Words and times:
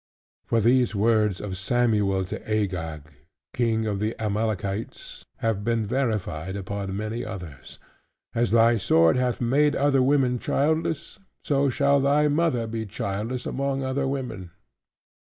For 0.47 0.59
these 0.59 0.95
words 0.95 1.39
of 1.39 1.55
Samuel 1.59 2.25
to 2.25 2.41
Agag 2.49 3.03
King 3.53 3.85
of 3.85 3.99
the 3.99 4.15
Amalekites, 4.19 5.23
have 5.45 5.63
been 5.63 5.85
verified 5.85 6.55
upon 6.55 6.97
many 6.97 7.23
others: 7.23 7.77
"As 8.33 8.49
thy 8.49 8.77
sword 8.77 9.15
hath 9.15 9.39
made 9.39 9.75
other 9.75 10.01
women 10.01 10.39
childless, 10.39 11.19
so 11.43 11.69
shall 11.69 11.99
thy 11.99 12.27
mother 12.29 12.65
be 12.65 12.87
childless 12.87 13.45
among 13.45 13.83
other 13.83 14.07
women." 14.07 14.49